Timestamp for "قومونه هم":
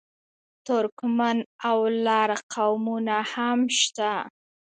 2.53-3.59